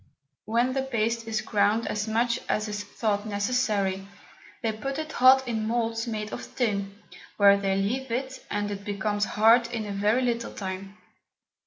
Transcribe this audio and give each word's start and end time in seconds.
When 0.45 0.73
the 0.73 0.81
Paste 0.81 1.27
is 1.27 1.41
ground 1.41 1.85
as 1.85 2.07
much 2.07 2.39
as 2.49 2.67
is 2.67 2.83
thought 2.83 3.27
necessary, 3.27 4.07
they 4.63 4.71
put 4.71 4.97
it 4.97 5.11
hot 5.11 5.47
in 5.47 5.67
Moulds 5.67 6.07
made 6.07 6.33
of 6.33 6.55
Tin, 6.55 6.99
where 7.37 7.55
they 7.55 7.75
leave 7.75 8.09
it, 8.09 8.43
and 8.49 8.71
it 8.71 8.83
becomes 8.83 9.25
hard 9.37 9.67
in 9.67 9.85
a 9.85 9.91
very 9.91 10.23
little 10.23 10.53
time. 10.55 10.97